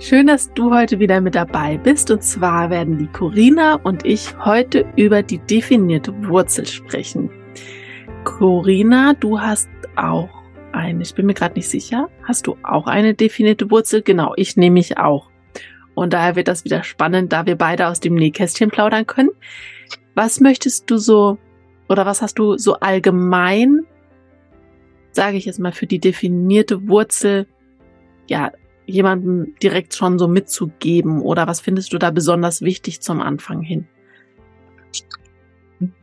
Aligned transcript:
Schön, 0.00 0.28
dass 0.28 0.52
du 0.54 0.72
heute 0.72 1.00
wieder 1.00 1.20
mit 1.20 1.34
dabei 1.34 1.76
bist. 1.76 2.12
Und 2.12 2.22
zwar 2.22 2.70
werden 2.70 2.98
die 2.98 3.08
Corina 3.08 3.80
und 3.82 4.06
ich 4.06 4.38
heute 4.44 4.86
über 4.94 5.24
die 5.24 5.38
definierte 5.38 6.14
Wurzel 6.28 6.66
sprechen. 6.66 7.30
Corina, 8.22 9.14
du 9.14 9.40
hast 9.40 9.68
auch 9.96 10.28
eine, 10.70 11.02
ich 11.02 11.16
bin 11.16 11.26
mir 11.26 11.34
gerade 11.34 11.56
nicht 11.56 11.68
sicher, 11.68 12.08
hast 12.22 12.46
du 12.46 12.56
auch 12.62 12.86
eine 12.86 13.14
definierte 13.14 13.72
Wurzel? 13.72 14.02
Genau, 14.02 14.34
ich 14.36 14.56
nehme 14.56 14.74
mich 14.74 14.98
auch. 14.98 15.30
Und 15.96 16.12
daher 16.12 16.36
wird 16.36 16.46
das 16.46 16.64
wieder 16.64 16.84
spannend, 16.84 17.32
da 17.32 17.46
wir 17.46 17.56
beide 17.56 17.88
aus 17.88 17.98
dem 17.98 18.14
Nähkästchen 18.14 18.70
plaudern 18.70 19.04
können. 19.04 19.30
Was 20.14 20.38
möchtest 20.38 20.88
du 20.88 20.98
so 20.98 21.38
oder 21.88 22.06
was 22.06 22.22
hast 22.22 22.38
du 22.38 22.56
so 22.56 22.74
allgemein, 22.74 23.80
sage 25.10 25.38
ich 25.38 25.46
jetzt 25.46 25.58
mal, 25.58 25.72
für 25.72 25.88
die 25.88 25.98
definierte 25.98 26.86
Wurzel 26.86 27.48
ja 28.28 28.52
jemandem 28.88 29.54
direkt 29.62 29.94
schon 29.94 30.18
so 30.18 30.26
mitzugeben? 30.28 31.20
Oder 31.20 31.46
was 31.46 31.60
findest 31.60 31.92
du 31.92 31.98
da 31.98 32.10
besonders 32.10 32.62
wichtig 32.62 33.00
zum 33.00 33.20
Anfang 33.20 33.62
hin? 33.62 33.86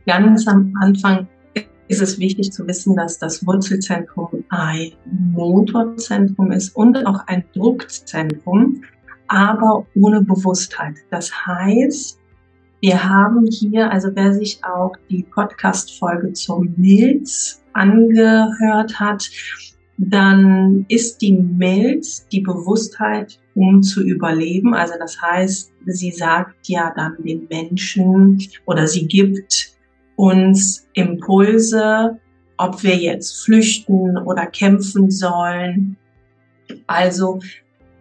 Ganz 0.05 0.47
am 0.47 0.73
Anfang 0.79 1.27
ist 1.87 2.01
es 2.01 2.19
wichtig 2.19 2.51
zu 2.51 2.67
wissen, 2.67 2.95
dass 2.95 3.19
das 3.19 3.45
Wurzelzentrum 3.45 4.43
ein 4.49 4.93
Motorzentrum 5.05 6.51
ist 6.51 6.75
und 6.75 7.05
auch 7.05 7.27
ein 7.27 7.43
Druckzentrum, 7.53 8.83
aber 9.27 9.85
ohne 9.95 10.21
Bewusstheit. 10.21 10.95
Das 11.11 11.31
heißt, 11.45 12.19
wir 12.81 13.03
haben 13.03 13.47
hier, 13.47 13.91
also 13.91 14.09
wer 14.13 14.33
sich 14.33 14.59
auch 14.63 14.93
die 15.09 15.23
Podcast-Folge 15.23 16.33
zum 16.33 16.73
Milz 16.77 17.63
angehört 17.73 18.99
hat, 18.99 19.29
dann 19.97 20.85
ist 20.89 21.21
die 21.21 21.33
Milz 21.33 22.27
die 22.27 22.41
Bewusstheit, 22.41 23.39
um 23.55 23.81
zu 23.81 24.03
überleben. 24.03 24.73
Also 24.73 24.95
das 24.99 25.21
heißt, 25.21 25.71
sie 25.85 26.11
sagt 26.11 26.67
ja 26.67 26.93
dann 26.95 27.15
den 27.23 27.47
Menschen 27.49 28.41
oder 28.65 28.87
sie 28.87 29.07
gibt 29.07 29.71
uns 30.17 30.87
Impulse, 30.93 32.19
ob 32.57 32.83
wir 32.83 32.95
jetzt 32.95 33.43
flüchten 33.43 34.17
oder 34.17 34.45
kämpfen 34.47 35.11
sollen. 35.11 35.97
Also 36.87 37.39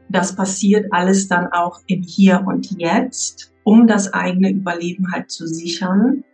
das 0.08 0.34
passiert 0.34 0.86
alles 0.92 1.28
dann 1.28 1.48
auch 1.52 1.80
im 1.86 2.02
Hier 2.02 2.44
und 2.46 2.70
Jetzt, 2.78 3.52
um 3.62 3.86
das 3.86 4.12
eigene 4.12 4.50
Überleben 4.50 5.12
halt 5.12 5.30
zu 5.30 5.46
sichern. 5.46 6.24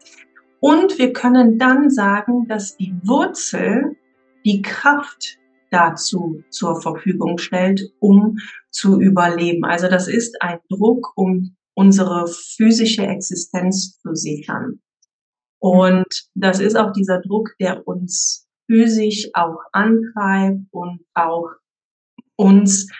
Und 0.60 0.98
wir 0.98 1.12
können 1.12 1.58
dann 1.58 1.90
sagen, 1.90 2.46
dass 2.46 2.76
die 2.76 2.94
Wurzel 3.04 3.96
die 4.44 4.60
Kraft 4.60 5.39
dazu 5.70 6.42
zur 6.50 6.80
Verfügung 6.80 7.38
stellt, 7.38 7.92
um 8.00 8.38
zu 8.70 9.00
überleben. 9.00 9.64
Also 9.64 9.88
das 9.88 10.08
ist 10.08 10.40
ein 10.42 10.58
Druck, 10.68 11.12
um 11.16 11.56
unsere 11.74 12.26
physische 12.26 13.06
Existenz 13.06 13.98
zu 14.00 14.14
sichern. 14.14 14.80
Und 15.60 16.06
das 16.34 16.60
ist 16.60 16.76
auch 16.76 16.92
dieser 16.92 17.20
Druck, 17.20 17.54
der 17.60 17.86
uns 17.86 18.48
physisch 18.66 19.28
auch 19.34 19.58
antreibt 19.72 20.60
und 20.70 21.00
auch 21.14 21.50
uns 22.36 22.90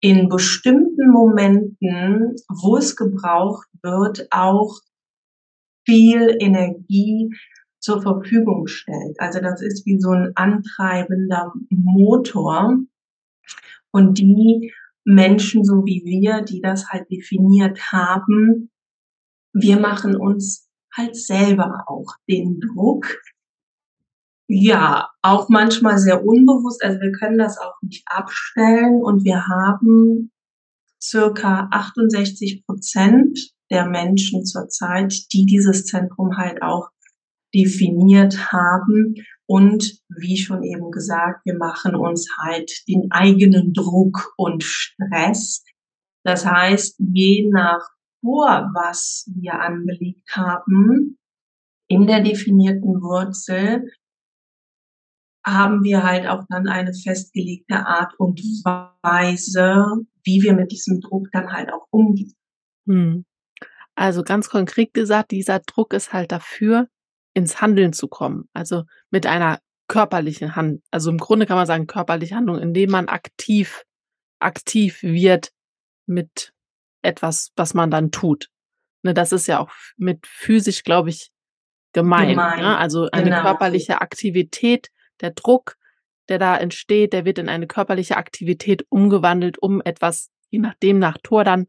in 0.00 0.28
bestimmten 0.28 1.10
Momenten, 1.10 2.36
wo 2.48 2.76
es 2.76 2.96
gebraucht 2.96 3.66
wird, 3.82 4.28
auch 4.30 4.78
viel 5.86 6.36
Energie 6.40 7.30
zur 7.86 8.02
Verfügung 8.02 8.66
stellt. 8.66 9.20
Also 9.20 9.38
das 9.40 9.62
ist 9.62 9.86
wie 9.86 10.00
so 10.00 10.10
ein 10.10 10.32
antreibender 10.34 11.52
Motor. 11.70 12.78
Und 13.92 14.18
die 14.18 14.72
Menschen, 15.04 15.64
so 15.64 15.84
wie 15.86 16.02
wir, 16.04 16.42
die 16.42 16.60
das 16.60 16.88
halt 16.88 17.08
definiert 17.12 17.92
haben, 17.92 18.72
wir 19.52 19.78
machen 19.78 20.16
uns 20.16 20.68
halt 20.92 21.14
selber 21.14 21.84
auch 21.86 22.16
den 22.28 22.58
Druck. 22.58 23.06
Ja, 24.48 25.10
auch 25.22 25.48
manchmal 25.48 25.98
sehr 25.98 26.26
unbewusst. 26.26 26.82
Also 26.82 27.00
wir 27.00 27.12
können 27.12 27.38
das 27.38 27.56
auch 27.56 27.80
nicht 27.82 28.02
abstellen 28.06 29.00
und 29.00 29.22
wir 29.22 29.46
haben 29.46 30.32
circa 31.00 31.68
68 31.70 32.66
Prozent 32.66 33.52
der 33.70 33.86
Menschen 33.86 34.44
zurzeit, 34.44 35.32
die 35.32 35.46
dieses 35.46 35.84
Zentrum 35.84 36.36
halt 36.36 36.62
auch 36.62 36.90
definiert 37.56 38.52
haben. 38.52 39.14
Und 39.46 40.00
wie 40.08 40.36
schon 40.36 40.62
eben 40.62 40.90
gesagt, 40.90 41.46
wir 41.46 41.56
machen 41.56 41.94
uns 41.94 42.28
halt 42.38 42.70
den 42.88 43.10
eigenen 43.10 43.72
Druck 43.72 44.32
und 44.36 44.62
Stress. 44.62 45.64
Das 46.24 46.44
heißt, 46.44 46.96
je 46.98 47.48
nach 47.50 47.86
vor, 48.20 48.70
was 48.74 49.30
wir 49.34 49.60
angelegt 49.60 50.28
haben, 50.32 51.18
in 51.88 52.06
der 52.06 52.22
definierten 52.22 53.00
Wurzel, 53.00 53.88
haben 55.46 55.84
wir 55.84 56.02
halt 56.02 56.26
auch 56.26 56.44
dann 56.48 56.66
eine 56.66 56.92
festgelegte 56.92 57.86
Art 57.86 58.18
und 58.18 58.40
Weise, 58.64 59.86
wie 60.24 60.42
wir 60.42 60.54
mit 60.54 60.72
diesem 60.72 61.00
Druck 61.00 61.28
dann 61.30 61.52
halt 61.52 61.72
auch 61.72 61.86
umgehen. 61.90 62.34
Hm. 62.88 63.24
Also 63.94 64.24
ganz 64.24 64.50
konkret 64.50 64.92
gesagt, 64.92 65.30
dieser 65.30 65.60
Druck 65.60 65.94
ist 65.94 66.12
halt 66.12 66.32
dafür, 66.32 66.88
ins 67.36 67.60
Handeln 67.60 67.92
zu 67.92 68.08
kommen. 68.08 68.48
Also 68.54 68.84
mit 69.10 69.26
einer 69.26 69.60
körperlichen 69.88 70.56
Hand, 70.56 70.82
also 70.90 71.10
im 71.10 71.18
Grunde 71.18 71.44
kann 71.44 71.58
man 71.58 71.66
sagen 71.66 71.86
körperliche 71.86 72.34
Handlung, 72.34 72.58
indem 72.58 72.90
man 72.90 73.08
aktiv, 73.08 73.84
aktiv 74.38 75.02
wird 75.02 75.52
mit 76.06 76.54
etwas, 77.02 77.52
was 77.54 77.74
man 77.74 77.90
dann 77.90 78.10
tut. 78.10 78.48
Ne, 79.02 79.12
das 79.12 79.32
ist 79.32 79.48
ja 79.48 79.60
auch 79.60 79.70
mit 79.98 80.26
physisch, 80.26 80.82
glaube 80.82 81.10
ich, 81.10 81.30
gemein. 81.92 82.30
gemein. 82.30 82.60
Ne? 82.60 82.78
Also 82.78 83.10
eine 83.12 83.24
genau. 83.24 83.42
körperliche 83.42 84.00
Aktivität, 84.00 84.88
der 85.20 85.32
Druck, 85.32 85.76
der 86.30 86.38
da 86.38 86.56
entsteht, 86.56 87.12
der 87.12 87.26
wird 87.26 87.38
in 87.38 87.50
eine 87.50 87.66
körperliche 87.66 88.16
Aktivität 88.16 88.86
umgewandelt, 88.88 89.58
um 89.58 89.82
etwas, 89.82 90.30
je 90.48 90.58
nachdem 90.58 90.98
nach 90.98 91.18
Tor 91.22 91.44
dann, 91.44 91.66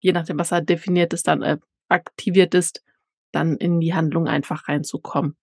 je 0.00 0.12
nachdem, 0.12 0.38
was 0.38 0.52
er 0.52 0.60
definiert 0.60 1.14
ist, 1.14 1.28
dann 1.28 1.42
äh, 1.42 1.56
aktiviert 1.88 2.54
ist, 2.54 2.82
dann 3.32 3.56
in 3.56 3.80
die 3.80 3.94
Handlung 3.94 4.28
einfach 4.28 4.68
reinzukommen. 4.68 5.36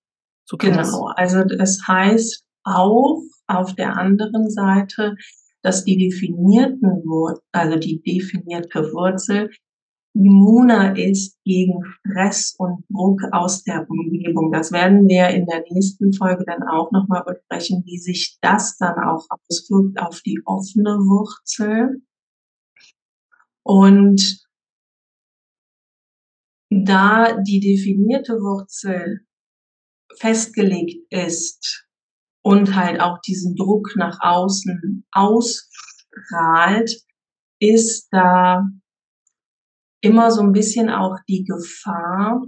So 0.45 0.57
genau, 0.57 1.07
also 1.15 1.41
es 1.41 1.87
heißt 1.87 2.43
auch 2.63 3.21
auf 3.47 3.75
der 3.75 3.97
anderen 3.97 4.49
Seite, 4.49 5.15
dass 5.61 5.83
die 5.83 5.97
definierten 5.97 7.03
Wurzel, 7.05 7.43
also 7.51 7.77
die 7.77 8.01
definierte 8.01 8.91
Wurzel 8.93 9.51
immuner 10.13 10.97
ist 10.97 11.37
gegen 11.43 11.83
Stress 11.83 12.55
und 12.57 12.83
Druck 12.89 13.21
aus 13.31 13.63
der 13.63 13.87
Umgebung. 13.89 14.51
Das 14.51 14.71
werden 14.71 15.07
wir 15.07 15.27
in 15.29 15.45
der 15.45 15.63
nächsten 15.69 16.13
Folge 16.13 16.45
dann 16.45 16.63
auch 16.63 16.91
nochmal 16.91 17.23
besprechen, 17.25 17.83
wie 17.85 17.97
sich 17.97 18.37
das 18.41 18.77
dann 18.77 18.95
auch 18.95 19.25
auswirkt 19.29 20.01
auf 20.01 20.21
die 20.21 20.41
offene 20.45 20.97
Wurzel. 20.97 22.01
Und 23.63 24.48
da 26.69 27.37
die 27.41 27.59
definierte 27.59 28.33
Wurzel 28.33 29.25
festgelegt 30.17 31.01
ist 31.11 31.87
und 32.41 32.75
halt 32.75 33.01
auch 33.01 33.19
diesen 33.21 33.55
Druck 33.55 33.93
nach 33.95 34.19
außen 34.21 35.05
ausstrahlt, 35.11 36.91
ist 37.59 38.07
da 38.11 38.67
immer 40.01 40.31
so 40.31 40.41
ein 40.41 40.53
bisschen 40.53 40.89
auch 40.89 41.17
die 41.27 41.43
Gefahr, 41.43 42.45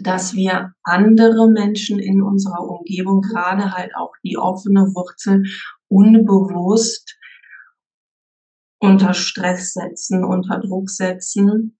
dass 0.00 0.34
wir 0.34 0.72
andere 0.82 1.48
Menschen 1.50 1.98
in 1.98 2.22
unserer 2.22 2.68
Umgebung, 2.68 3.20
gerade 3.20 3.72
halt 3.72 3.94
auch 3.96 4.12
die 4.24 4.38
offene 4.38 4.80
Wurzel, 4.94 5.44
unbewusst 5.88 7.16
unter 8.78 9.12
Stress 9.12 9.74
setzen, 9.74 10.24
unter 10.24 10.58
Druck 10.58 10.88
setzen 10.88 11.76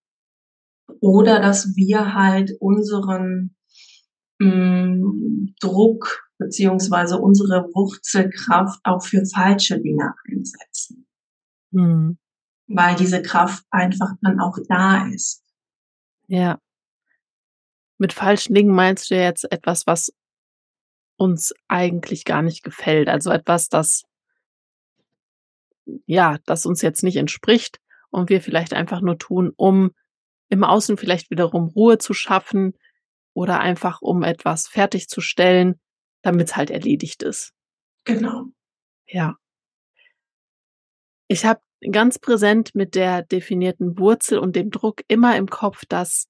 oder 1.01 1.41
dass 1.41 1.75
wir 1.77 2.15
halt 2.15 2.53
unseren 2.61 3.57
mh, 4.39 4.49
mm, 4.87 5.55
Druck 5.61 6.31
beziehungsweise 6.39 7.19
unsere 7.19 7.69
Wurzelkraft 7.75 8.81
auch 8.85 9.03
für 9.05 9.25
falsche 9.27 9.81
Dinge 9.81 10.15
einsetzen. 10.29 11.07
Mhm. 11.71 12.19
Weil 12.67 12.97
diese 12.97 13.21
Kraft 13.21 13.65
einfach 13.71 14.13
dann 14.23 14.41
auch 14.41 14.57
da 14.69 15.07
ist. 15.09 15.45
Ja. 16.27 16.59
Mit 17.99 18.13
falschen 18.13 18.55
Dingen 18.55 18.75
meinst 18.75 19.11
du 19.11 19.17
jetzt 19.17 19.51
etwas, 19.53 19.87
was 19.87 20.13
uns 21.17 21.53
eigentlich 21.69 22.25
gar 22.25 22.41
nicht 22.41 22.63
gefällt. 22.63 23.09
Also 23.09 23.31
etwas, 23.31 23.69
das, 23.69 24.05
ja, 26.07 26.39
das 26.47 26.65
uns 26.65 26.81
jetzt 26.81 27.03
nicht 27.03 27.17
entspricht 27.17 27.79
und 28.09 28.31
wir 28.31 28.41
vielleicht 28.41 28.73
einfach 28.73 29.03
nur 29.03 29.19
tun, 29.19 29.53
um 29.57 29.91
im 30.51 30.65
Außen 30.65 30.99
vielleicht 30.99 31.31
wiederum 31.31 31.69
Ruhe 31.69 31.99
zu 31.99 32.13
schaffen 32.13 32.75
oder 33.33 33.61
einfach 33.61 34.03
um 34.03 34.23
etwas 34.23 34.69
fertigzustellen, 34.69 35.81
damit 36.23 36.49
es 36.49 36.57
halt 36.57 36.71
erledigt 36.71 37.23
ist. 37.23 37.53
Genau. 38.05 38.47
Ja. 39.07 39.37
Ich 41.29 41.45
habe 41.45 41.61
ganz 41.93 42.19
präsent 42.19 42.75
mit 42.75 42.95
der 42.95 43.23
definierten 43.23 43.99
Wurzel 43.99 44.39
und 44.39 44.57
dem 44.57 44.71
Druck 44.71 45.03
immer 45.09 45.37
im 45.37 45.49
Kopf, 45.49 45.85
dass, 45.89 46.27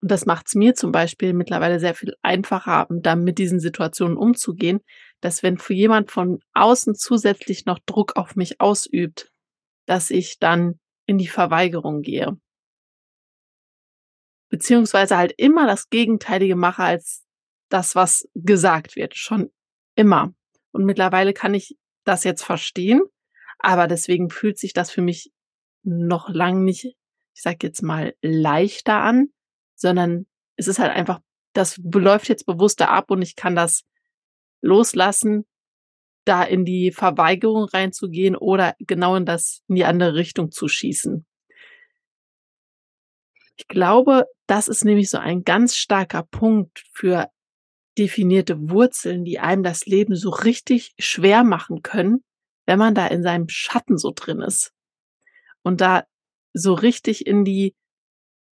und 0.00 0.10
das 0.10 0.24
macht 0.24 0.46
es 0.46 0.54
mir 0.54 0.74
zum 0.74 0.92
Beispiel 0.92 1.32
mittlerweile 1.32 1.80
sehr 1.80 1.94
viel 1.94 2.14
einfacher, 2.22 2.86
dann 2.88 3.24
mit 3.24 3.38
diesen 3.38 3.58
Situationen 3.58 4.16
umzugehen, 4.16 4.80
dass 5.20 5.42
wenn 5.42 5.58
für 5.58 5.74
jemand 5.74 6.12
von 6.12 6.38
außen 6.54 6.94
zusätzlich 6.94 7.66
noch 7.66 7.80
Druck 7.84 8.16
auf 8.16 8.36
mich 8.36 8.60
ausübt, 8.60 9.32
dass 9.86 10.10
ich 10.10 10.38
dann 10.38 10.78
in 11.06 11.18
die 11.18 11.26
Verweigerung 11.26 12.02
gehe. 12.02 12.38
Beziehungsweise 14.48 15.16
halt 15.16 15.32
immer 15.36 15.66
das 15.66 15.90
Gegenteilige 15.90 16.56
mache 16.56 16.82
als 16.82 17.24
das, 17.68 17.94
was 17.94 18.28
gesagt 18.34 18.96
wird. 18.96 19.14
Schon 19.16 19.50
immer. 19.94 20.34
Und 20.72 20.84
mittlerweile 20.84 21.32
kann 21.32 21.54
ich 21.54 21.76
das 22.04 22.24
jetzt 22.24 22.42
verstehen, 22.42 23.02
aber 23.58 23.86
deswegen 23.86 24.30
fühlt 24.30 24.58
sich 24.58 24.72
das 24.72 24.90
für 24.90 25.02
mich 25.02 25.32
noch 25.82 26.28
lang 26.28 26.64
nicht, 26.64 26.84
ich 27.34 27.42
sag 27.42 27.62
jetzt 27.62 27.82
mal, 27.82 28.14
leichter 28.22 29.00
an, 29.00 29.28
sondern 29.74 30.26
es 30.56 30.68
ist 30.68 30.78
halt 30.78 30.92
einfach, 30.92 31.20
das 31.52 31.78
läuft 31.78 32.28
jetzt 32.28 32.46
bewusster 32.46 32.90
ab 32.90 33.10
und 33.10 33.22
ich 33.22 33.36
kann 33.36 33.54
das 33.54 33.84
loslassen, 34.60 35.46
da 36.24 36.42
in 36.42 36.64
die 36.64 36.92
Verweigerung 36.92 37.64
reinzugehen 37.64 38.36
oder 38.36 38.74
genau 38.78 39.16
in 39.16 39.24
das, 39.24 39.62
in 39.68 39.76
die 39.76 39.84
andere 39.84 40.14
Richtung 40.14 40.50
zu 40.50 40.68
schießen. 40.68 41.26
Ich 43.58 43.66
glaube, 43.66 44.26
das 44.46 44.68
ist 44.68 44.84
nämlich 44.84 45.10
so 45.10 45.18
ein 45.18 45.42
ganz 45.42 45.76
starker 45.76 46.22
Punkt 46.22 46.84
für 46.92 47.28
definierte 47.98 48.70
Wurzeln, 48.70 49.24
die 49.24 49.40
einem 49.40 49.64
das 49.64 49.84
Leben 49.84 50.14
so 50.14 50.30
richtig 50.30 50.94
schwer 50.98 51.42
machen 51.42 51.82
können, 51.82 52.22
wenn 52.66 52.78
man 52.78 52.94
da 52.94 53.08
in 53.08 53.24
seinem 53.24 53.48
Schatten 53.48 53.98
so 53.98 54.12
drin 54.14 54.40
ist. 54.40 54.72
Und 55.62 55.80
da 55.80 56.04
so 56.54 56.72
richtig 56.72 57.26
in 57.26 57.44
die, 57.44 57.74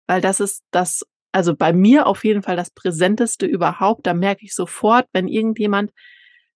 weil 0.07 0.21
das 0.21 0.39
ist 0.39 0.63
das, 0.71 1.03
also 1.33 1.53
bei 1.53 1.73
mir 1.73 2.07
auf 2.07 2.23
jeden 2.23 2.41
Fall 2.41 2.55
das 2.55 2.71
Präsenteste 2.71 3.45
überhaupt. 3.45 4.07
Da 4.07 4.13
merke 4.13 4.45
ich 4.45 4.55
sofort, 4.55 5.07
wenn 5.11 5.27
irgendjemand 5.27 5.91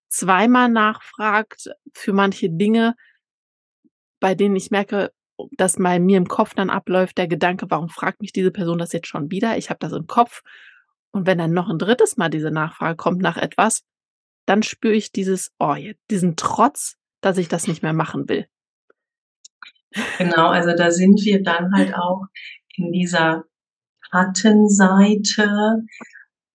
zweimal 0.07 0.69
nachfragt 0.69 1.69
für 1.93 2.13
manche 2.13 2.49
Dinge, 2.49 2.95
bei 4.21 4.35
denen 4.35 4.55
ich 4.55 4.71
merke, 4.71 5.11
dass 5.57 5.77
bei 5.77 5.99
mir 5.99 6.17
im 6.17 6.27
Kopf 6.27 6.53
dann 6.53 6.69
abläuft 6.69 7.17
der 7.17 7.27
Gedanke, 7.27 7.67
warum 7.69 7.89
fragt 7.89 8.21
mich 8.21 8.31
diese 8.31 8.51
Person 8.51 8.77
das 8.77 8.93
jetzt 8.93 9.07
schon 9.07 9.31
wieder? 9.31 9.57
Ich 9.57 9.69
habe 9.69 9.79
das 9.79 9.93
im 9.93 10.07
Kopf 10.07 10.41
und 11.11 11.25
wenn 11.25 11.37
dann 11.37 11.53
noch 11.53 11.69
ein 11.69 11.79
drittes 11.79 12.17
Mal 12.17 12.29
diese 12.29 12.51
Nachfrage 12.51 12.95
kommt 12.95 13.21
nach 13.21 13.37
etwas, 13.37 13.83
dann 14.45 14.63
spüre 14.63 14.93
ich 14.93 15.11
dieses, 15.11 15.51
oh, 15.59 15.75
diesen 16.09 16.35
Trotz, 16.35 16.95
dass 17.21 17.37
ich 17.37 17.47
das 17.47 17.67
nicht 17.67 17.83
mehr 17.83 17.93
machen 17.93 18.29
will. 18.29 18.47
Genau, 20.17 20.47
also 20.47 20.75
da 20.75 20.91
sind 20.91 21.23
wir 21.23 21.41
dann 21.41 21.73
halt 21.73 21.95
auch 21.95 22.25
in 22.75 22.91
dieser 22.91 23.45
Schattenseite 24.11 25.83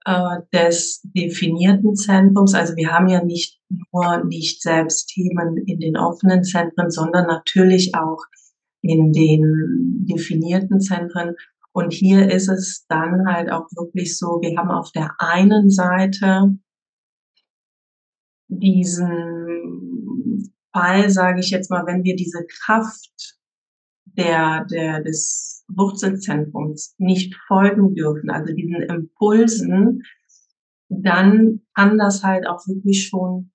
äh, 0.05 0.37
des 0.52 1.02
definierten 1.02 1.97
Zentrums. 1.97 2.54
Also 2.54 2.76
wir 2.76 2.92
haben 2.92 3.09
ja 3.09 3.23
nicht 3.23 3.61
nur 3.68 4.25
nicht 4.25 4.62
selbst 4.62 5.09
Themen 5.09 5.56
in 5.66 5.80
den 5.80 5.97
offenen 5.97 6.45
Zentren, 6.45 6.90
sondern 6.90 7.26
natürlich 7.26 7.95
auch 7.95 8.23
in 8.82 9.12
den 9.12 10.06
definierten 10.08 10.80
Zentren. 10.80 11.34
Und 11.72 11.92
hier 11.92 12.30
ist 12.30 12.48
es 12.48 12.84
dann 12.88 13.26
halt 13.26 13.50
auch 13.50 13.66
wirklich 13.76 14.18
so, 14.18 14.40
wir 14.42 14.56
haben 14.58 14.70
auf 14.70 14.92
der 14.92 15.14
einen 15.18 15.70
Seite 15.70 16.58
diesen 18.48 19.32
Fall, 20.72 21.08
sage 21.10 21.40
ich 21.40 21.50
jetzt 21.50 21.70
mal, 21.70 21.86
wenn 21.86 22.04
wir 22.04 22.16
diese 22.16 22.44
Kraft 22.46 23.38
der, 24.04 24.66
der, 24.66 25.02
des 25.02 25.64
Wurzelzentrums 25.68 26.94
nicht 26.98 27.34
folgen 27.46 27.94
dürfen, 27.94 28.30
also 28.30 28.52
diesen 28.52 28.82
Impulsen, 28.82 30.02
dann 30.88 31.62
kann 31.74 31.96
das 31.96 32.22
halt 32.22 32.46
auch 32.46 32.66
wirklich 32.66 33.06
schon 33.06 33.50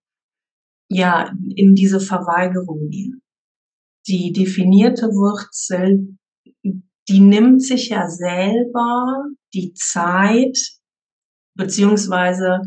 ja 0.90 1.32
in 1.56 1.76
diese 1.76 2.00
Verweigerung 2.00 2.90
gehen. 2.90 3.22
Die 4.08 4.32
definierte 4.32 5.08
Wurzel 5.08 6.18
die 7.10 7.20
nimmt 7.22 7.64
sich 7.64 7.90
ja 7.90 8.10
selber 8.10 9.26
die 9.54 9.74
Zeit, 9.74 10.58
beziehungsweise 11.56 12.62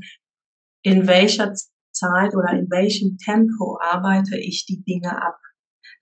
in 0.82 1.06
welcher 1.06 1.52
Zeit 1.92 2.34
oder 2.34 2.50
in 2.52 2.70
welchem 2.70 3.18
Tempo 3.18 3.78
arbeite 3.80 4.38
ich 4.38 4.64
die 4.64 4.82
Dinge 4.82 5.22
ab. 5.22 5.38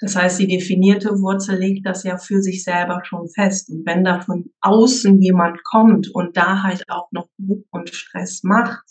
Das 0.00 0.14
heißt, 0.14 0.38
die 0.38 0.46
definierte 0.46 1.18
Wurzel 1.18 1.58
legt 1.58 1.84
das 1.84 2.04
ja 2.04 2.18
für 2.18 2.40
sich 2.40 2.62
selber 2.62 3.02
schon 3.04 3.28
fest. 3.28 3.68
Und 3.68 3.84
wenn 3.84 4.04
da 4.04 4.20
von 4.20 4.52
außen 4.60 5.20
jemand 5.20 5.64
kommt 5.64 6.08
und 6.14 6.36
da 6.36 6.62
halt 6.62 6.84
auch 6.88 7.10
noch 7.10 7.28
Druck 7.36 7.66
und 7.70 7.90
Stress 7.90 8.44
macht, 8.44 8.84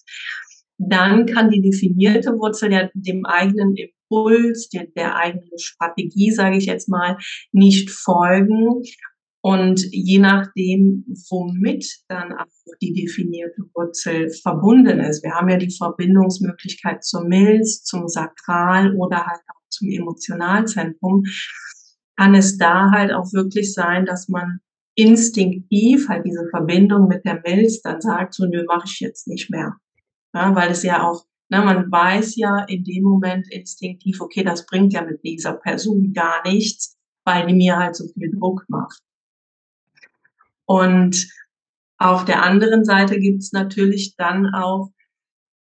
dann 0.78 1.26
kann 1.26 1.50
die 1.50 1.62
definierte 1.62 2.32
Wurzel 2.38 2.72
ja 2.72 2.90
dem 2.94 3.26
eigenen 3.26 3.76
Impuls, 3.76 4.70
der, 4.70 4.88
der 4.96 5.16
eigenen 5.16 5.58
Strategie, 5.58 6.32
sage 6.32 6.58
ich 6.58 6.66
jetzt 6.66 6.88
mal, 6.90 7.18
nicht 7.52 7.90
folgen 7.90 8.82
und 9.42 9.82
je 9.92 10.20
nachdem, 10.20 11.06
womit 11.30 11.88
dann 12.08 12.34
auch 12.34 12.46
die 12.82 12.94
definierte 12.94 13.62
Wurzel 13.74 14.30
verbunden 14.30 15.00
ist. 15.00 15.24
Wir 15.24 15.32
haben 15.32 15.50
ja 15.50 15.58
die 15.58 15.76
Verbindungsmöglichkeit 15.76 17.04
zur 17.04 17.26
Milz, 17.26 17.84
zum 17.84 18.08
Sakral 18.08 18.96
oder 18.96 19.26
halt 19.26 19.42
auch 19.48 19.62
zum 19.70 19.90
Emotionalzentrum. 19.90 21.24
Kann 22.18 22.36
es 22.36 22.58
da 22.58 22.92
halt 22.92 23.14
auch 23.14 23.32
wirklich 23.32 23.74
sein, 23.74 24.06
dass 24.06 24.28
man 24.28 24.60
instinktiv 24.96 26.10
halt 26.10 26.26
diese 26.26 26.48
Verbindung 26.50 27.08
mit 27.08 27.24
der 27.24 27.42
Milz 27.46 27.82
dann 27.82 28.02
sagt, 28.02 28.34
so 28.34 28.46
nö, 28.46 28.66
mache 28.68 28.88
ich 28.88 29.00
jetzt 29.00 29.28
nicht 29.28 29.50
mehr. 29.50 29.78
Ja, 30.34 30.56
weil 30.56 30.72
es 30.72 30.84
ja 30.84 31.08
auch, 31.08 31.26
ne, 31.50 31.62
man 31.62 31.92
weiß 31.92 32.36
ja 32.36 32.66
in 32.68 32.84
dem 32.84 33.04
Moment 33.04 33.48
instinktiv, 33.52 34.22
okay, 34.22 34.44
das 34.44 34.66
bringt 34.66 34.94
ja 34.94 35.02
mit 35.04 35.24
dieser 35.24 35.54
Person 35.54 36.14
gar 36.14 36.44
nichts, 36.44 36.98
weil 37.26 37.48
die 37.48 37.56
mir 37.56 37.78
halt 37.78 37.96
so 37.96 38.08
viel 38.08 38.32
Druck 38.32 38.66
macht. 38.68 39.02
Und 40.66 41.28
auf 41.98 42.26
der 42.26 42.44
anderen 42.44 42.86
Seite 42.86 43.20
gibt's 43.20 43.52
natürlich 43.54 44.16
dann 44.18 44.54
auch 44.54 44.92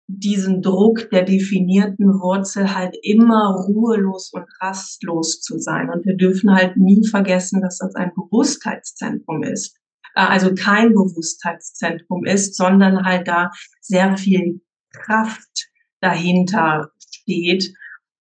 diesen 0.08 0.62
Druck 0.62 1.10
der 1.10 1.24
definierten 1.24 2.20
Wurzel 2.20 2.75
halt 2.75 2.96
immer 3.01 3.55
ruhelos 3.55 4.31
und 4.34 4.46
rastlos 4.60 5.39
zu 5.39 5.58
sein. 5.58 5.89
Und 5.89 6.05
wir 6.05 6.15
dürfen 6.15 6.53
halt 6.53 6.77
nie 6.77 7.08
vergessen, 7.08 7.62
dass 7.62 7.77
das 7.77 7.96
ein 7.96 8.12
Bewusstheitszentrum 8.13 9.43
ist. 9.43 9.81
Äh, 10.15 10.22
also 10.22 10.53
kein 10.53 10.89
Bewusstheitszentrum 10.89 12.25
ist, 12.25 12.56
sondern 12.56 13.06
halt 13.06 13.27
da 13.27 13.51
sehr 13.82 14.18
viel 14.18 14.62
Kraft 14.94 15.70
dahinter 16.01 16.91
steht. 17.00 17.74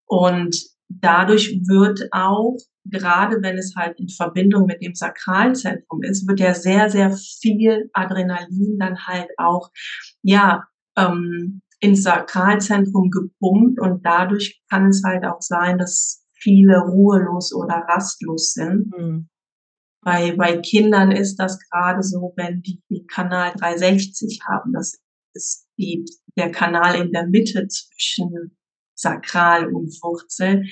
Und 0.06 0.56
dadurch 0.88 1.60
wird 1.66 2.08
auch, 2.12 2.56
gerade 2.84 3.42
wenn 3.42 3.56
es 3.56 3.74
halt 3.76 3.98
in 4.00 4.08
Verbindung 4.08 4.66
mit 4.66 4.82
dem 4.82 4.94
Sakralzentrum 4.94 6.02
ist, 6.02 6.26
wird 6.26 6.40
ja 6.40 6.54
sehr, 6.54 6.90
sehr 6.90 7.12
viel 7.12 7.90
Adrenalin 7.92 8.78
dann 8.78 9.06
halt 9.06 9.28
auch, 9.36 9.70
ja, 10.22 10.64
ähm, 10.96 11.62
ins 11.80 12.02
Sakralzentrum 12.02 13.10
gepumpt 13.10 13.80
und 13.80 14.04
dadurch 14.04 14.60
kann 14.68 14.88
es 14.88 15.02
halt 15.04 15.24
auch 15.24 15.40
sein, 15.40 15.78
dass 15.78 16.22
viele 16.34 16.78
ruhelos 16.78 17.54
oder 17.54 17.86
rastlos 17.88 18.52
sind. 18.52 18.90
Mhm. 18.96 19.28
Bei, 20.02 20.34
bei 20.36 20.56
Kindern 20.58 21.10
ist 21.10 21.36
das 21.36 21.58
gerade 21.68 22.02
so, 22.02 22.32
wenn 22.36 22.62
die 22.62 23.06
Kanal 23.06 23.52
360 23.56 24.40
haben. 24.48 24.72
Das 24.72 24.98
ist 25.34 25.66
die, 25.78 26.04
der 26.36 26.50
Kanal 26.50 26.96
in 26.96 27.12
der 27.12 27.26
Mitte 27.26 27.68
zwischen 27.68 28.56
Sakral 28.94 29.66
und 29.72 29.90
Wurzel, 30.02 30.64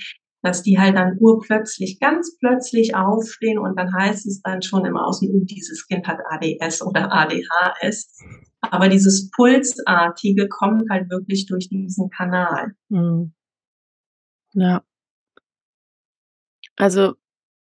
dass 0.42 0.62
die 0.62 0.78
halt 0.78 0.96
dann 0.96 1.16
urplötzlich, 1.18 1.98
ganz 1.98 2.36
plötzlich 2.38 2.94
aufstehen 2.94 3.58
und 3.58 3.76
dann 3.76 3.92
heißt 3.92 4.26
es 4.26 4.40
dann 4.42 4.62
schon 4.62 4.84
im 4.84 4.96
Außen, 4.96 5.28
oh, 5.30 5.44
dieses 5.44 5.86
Kind 5.86 6.06
hat 6.06 6.18
ADS 6.30 6.82
oder 6.82 7.12
ADHS. 7.12 8.16
Aber 8.60 8.88
dieses 8.88 9.30
Pulsartige 9.30 10.48
kommt 10.48 10.88
halt 10.90 11.10
wirklich 11.10 11.46
durch 11.46 11.68
diesen 11.68 12.10
Kanal. 12.10 12.74
Hm. 12.90 13.32
Ja. 14.52 14.84
Also 16.76 17.14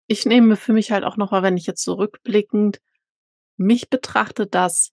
ich 0.06 0.26
nehme 0.26 0.56
für 0.56 0.72
mich 0.72 0.90
halt 0.90 1.04
auch 1.04 1.16
nochmal, 1.16 1.42
wenn 1.42 1.56
ich 1.56 1.66
jetzt 1.66 1.82
zurückblickend 1.82 2.80
mich 3.56 3.90
betrachte, 3.90 4.46
dass 4.46 4.92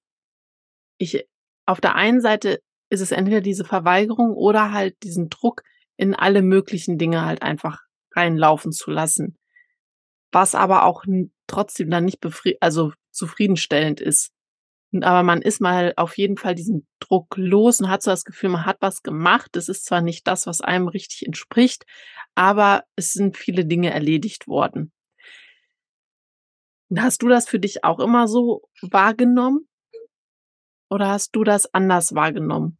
ich 0.98 1.28
auf 1.66 1.82
der 1.82 1.96
einen 1.96 2.22
Seite 2.22 2.62
ist 2.90 3.02
es 3.02 3.12
entweder 3.12 3.42
diese 3.42 3.66
Verweigerung 3.66 4.34
oder 4.34 4.72
halt 4.72 5.02
diesen 5.04 5.30
Druck 5.30 5.64
in 5.98 6.16
alle 6.16 6.42
möglichen 6.42 6.98
Dinge 6.98 7.26
halt 7.26 7.42
einfach 7.42 7.82
reinlaufen 8.16 8.72
zu 8.72 8.92
lassen. 8.92 9.38
Was 10.32 10.56
aber 10.56 10.86
auch 10.86 11.04
trotzdem 11.48 11.90
dann 11.90 12.06
nicht 12.06 12.20
befri 12.20 12.58
also 12.60 12.94
zufriedenstellend 13.12 14.00
ist. 14.00 14.32
Aber 15.02 15.24
man 15.24 15.42
ist 15.42 15.60
mal 15.60 15.94
auf 15.96 16.18
jeden 16.18 16.38
Fall 16.38 16.54
diesen 16.54 16.88
Druck 17.00 17.36
los 17.36 17.82
und 17.82 17.90
hat 17.90 18.04
so 18.04 18.12
das 18.12 18.26
Gefühl, 18.26 18.50
man 18.50 18.66
hat 18.66 18.78
was 18.80 19.02
gemacht. 19.02 19.56
Es 19.56 19.70
ist 19.70 19.86
zwar 19.86 20.02
nicht 20.02 20.28
das, 20.28 20.46
was 20.46 20.62
einem 20.62 20.88
richtig 20.88 21.26
entspricht, 21.26 21.86
aber 22.36 22.84
es 22.96 23.14
sind 23.14 23.38
viele 23.38 23.66
Dinge 23.66 23.92
erledigt 23.92 24.48
worden. 24.48 24.92
Hast 26.98 27.22
du 27.22 27.28
das 27.28 27.48
für 27.48 27.60
dich 27.60 27.84
auch 27.84 28.00
immer 28.00 28.28
so 28.28 28.64
wahrgenommen? 28.82 29.68
Oder 30.90 31.10
hast 31.10 31.36
du 31.36 31.44
das 31.44 31.74
anders 31.74 32.14
wahrgenommen? 32.14 32.78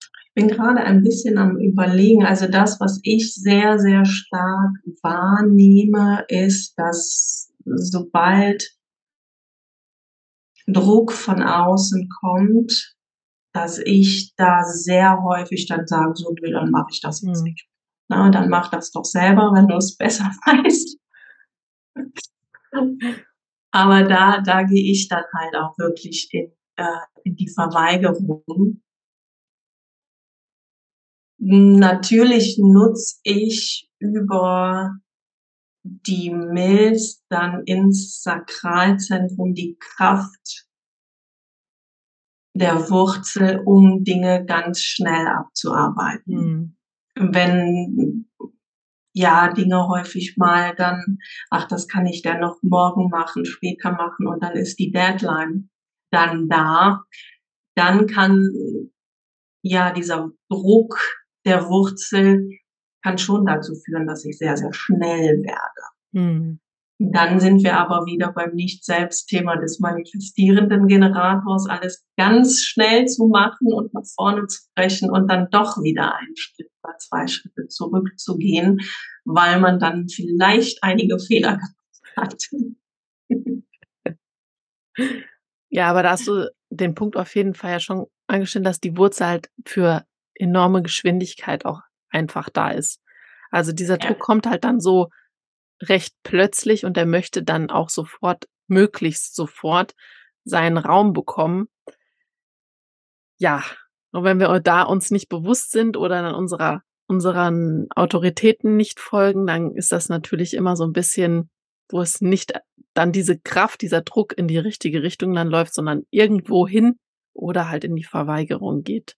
Ich 0.00 0.42
bin 0.42 0.48
gerade 0.48 0.80
ein 0.80 1.02
bisschen 1.02 1.38
am 1.38 1.56
Überlegen. 1.58 2.26
Also 2.26 2.46
das, 2.46 2.78
was 2.80 3.00
ich 3.02 3.34
sehr, 3.34 3.78
sehr 3.78 4.04
stark 4.04 4.72
wahrnehme, 5.02 6.26
ist, 6.28 6.74
dass 6.78 7.50
sobald 7.64 8.76
Druck 10.66 11.12
von 11.12 11.42
außen 11.42 12.08
kommt, 12.20 12.96
dass 13.54 13.78
ich 13.78 14.34
da 14.36 14.64
sehr 14.64 15.22
häufig 15.22 15.66
dann 15.66 15.86
sage, 15.86 16.12
so, 16.14 16.34
dann 16.34 16.70
mache 16.70 16.88
ich 16.90 17.00
das 17.00 17.22
jetzt 17.22 17.38
hm. 17.38 17.44
nicht. 17.44 17.66
Na, 18.08 18.30
dann 18.30 18.50
mach 18.50 18.70
das 18.70 18.90
doch 18.90 19.04
selber, 19.04 19.52
wenn 19.54 19.68
du 19.68 19.76
es 19.76 19.96
besser 19.98 20.24
weißt. 20.44 20.98
Aber 23.70 24.04
da, 24.04 24.40
da 24.40 24.62
gehe 24.62 24.90
ich 24.90 25.08
dann 25.08 25.24
halt 25.34 25.54
auch 25.56 25.76
wirklich 25.78 26.28
in, 26.32 26.52
äh, 26.76 26.84
in 27.24 27.36
die 27.36 27.48
Verweigerung. 27.48 28.82
Natürlich 31.38 32.58
nutze 32.58 33.20
ich 33.22 33.90
über 33.98 34.94
die 35.82 36.30
Milz 36.30 37.24
dann 37.28 37.62
ins 37.64 38.22
Sakralzentrum 38.22 39.54
die 39.54 39.76
Kraft 39.78 40.66
der 42.54 42.88
Wurzel, 42.90 43.60
um 43.64 44.02
Dinge 44.02 44.44
ganz 44.46 44.80
schnell 44.80 45.26
abzuarbeiten. 45.26 46.76
Mhm. 47.14 47.32
Wenn 47.32 48.25
ja 49.16 49.50
Dinge 49.52 49.88
häufig 49.88 50.36
mal 50.36 50.74
dann, 50.76 51.18
ach, 51.50 51.66
das 51.66 51.88
kann 51.88 52.06
ich 52.06 52.20
dann 52.20 52.40
noch 52.40 52.58
morgen 52.62 53.08
machen, 53.08 53.46
später 53.46 53.92
machen 53.92 54.26
und 54.26 54.42
dann 54.42 54.52
ist 54.52 54.78
die 54.78 54.92
Deadline 54.92 55.70
dann 56.10 56.48
da, 56.48 57.02
dann 57.74 58.06
kann 58.06 58.52
ja 59.62 59.90
dieser 59.92 60.30
Druck 60.50 60.98
der 61.46 61.66
Wurzel 61.66 62.50
kann 63.02 63.18
schon 63.18 63.46
dazu 63.46 63.74
führen, 63.74 64.06
dass 64.06 64.24
ich 64.24 64.36
sehr, 64.36 64.56
sehr 64.56 64.72
schnell 64.72 65.42
werde. 65.42 65.82
Mhm. 66.12 66.60
Dann 66.98 67.40
sind 67.40 67.62
wir 67.62 67.76
aber 67.76 68.06
wieder 68.06 68.32
beim 68.32 68.54
Nicht-Selbst-Thema 68.54 69.56
des 69.56 69.80
manifestierenden 69.80 70.86
Generators, 70.86 71.68
alles 71.68 72.06
ganz 72.16 72.62
schnell 72.62 73.06
zu 73.06 73.26
machen 73.26 73.72
und 73.72 73.92
nach 73.92 74.06
vorne 74.14 74.46
zu 74.46 74.62
brechen 74.74 75.10
und 75.10 75.30
dann 75.30 75.48
doch 75.50 75.76
wieder 75.82 76.16
einen 76.16 76.36
Schritt 76.36 76.70
oder 76.82 76.96
zwei 76.98 77.26
Schritte 77.26 77.68
zurückzugehen, 77.68 78.80
weil 79.24 79.60
man 79.60 79.78
dann 79.78 80.08
vielleicht 80.08 80.82
einige 80.82 81.18
Fehler 81.18 81.58
gemacht 81.58 81.74
hat. 82.16 82.42
Ja, 85.68 85.90
aber 85.90 86.02
da 86.02 86.12
hast 86.12 86.26
du 86.26 86.50
den 86.70 86.94
Punkt 86.94 87.16
auf 87.16 87.34
jeden 87.34 87.52
Fall 87.52 87.72
ja 87.72 87.80
schon 87.80 88.06
angestellt, 88.26 88.64
dass 88.64 88.80
die 88.80 88.96
Wurzel 88.96 89.26
halt 89.26 89.50
für 89.66 90.06
enorme 90.34 90.82
Geschwindigkeit 90.82 91.66
auch 91.66 91.80
einfach 92.08 92.48
da 92.48 92.70
ist. 92.70 93.02
Also 93.50 93.72
dieser 93.72 93.98
Druck 93.98 94.18
kommt 94.18 94.46
halt 94.46 94.64
dann 94.64 94.80
so 94.80 95.08
recht 95.80 96.14
plötzlich 96.22 96.84
und 96.84 96.96
er 96.96 97.06
möchte 97.06 97.42
dann 97.42 97.70
auch 97.70 97.88
sofort, 97.88 98.48
möglichst 98.68 99.34
sofort 99.34 99.94
seinen 100.44 100.78
Raum 100.78 101.12
bekommen. 101.12 101.68
Ja, 103.38 103.62
und 104.12 104.24
wenn 104.24 104.40
wir 104.40 104.60
da 104.60 104.82
uns 104.82 105.10
nicht 105.10 105.28
bewusst 105.28 105.70
sind 105.72 105.96
oder 105.96 106.22
dann 106.22 106.34
unserer, 106.34 106.82
unseren 107.06 107.86
Autoritäten 107.94 108.76
nicht 108.76 108.98
folgen, 108.98 109.46
dann 109.46 109.72
ist 109.72 109.92
das 109.92 110.08
natürlich 110.08 110.54
immer 110.54 110.76
so 110.76 110.84
ein 110.84 110.92
bisschen, 110.92 111.50
wo 111.90 112.00
es 112.00 112.20
nicht 112.20 112.54
dann 112.94 113.12
diese 113.12 113.38
Kraft, 113.38 113.82
dieser 113.82 114.00
Druck 114.00 114.36
in 114.36 114.48
die 114.48 114.58
richtige 114.58 115.02
Richtung 115.02 115.34
dann 115.34 115.48
läuft, 115.48 115.74
sondern 115.74 116.04
irgendwo 116.10 116.66
hin 116.66 116.98
oder 117.34 117.68
halt 117.68 117.84
in 117.84 117.94
die 117.94 118.04
Verweigerung 118.04 118.82
geht. 118.82 119.16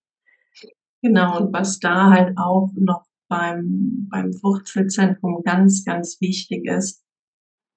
Genau, 1.01 1.39
und 1.39 1.53
was 1.53 1.79
da 1.79 2.11
halt 2.11 2.37
auch 2.37 2.71
noch 2.75 3.05
beim, 3.29 4.09
beim 4.11 4.33
Wurzelzentrum 4.43 5.43
ganz, 5.45 5.85
ganz 5.85 6.21
wichtig 6.21 6.67
ist, 6.67 7.05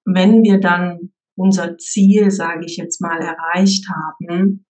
wenn 0.04 0.42
wir 0.42 0.58
dann 0.60 1.12
unser 1.36 1.78
Ziel, 1.78 2.30
sage 2.30 2.64
ich 2.66 2.76
jetzt 2.76 3.00
mal, 3.00 3.18
erreicht 3.18 3.86
haben, 3.88 4.66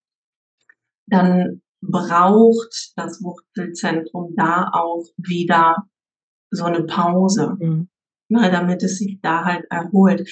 dann 1.07 1.63
braucht 1.81 2.93
das 2.97 3.23
Wurzelzentrum 3.23 4.35
da 4.37 4.71
auch 4.73 5.05
wieder 5.17 5.89
so 6.51 6.65
eine 6.65 6.85
Pause, 6.85 7.57
mhm. 7.59 7.89
na, 8.29 8.51
damit 8.51 8.83
es 8.83 8.99
sich 8.99 9.21
da 9.21 9.45
halt 9.45 9.65
erholt. 9.71 10.29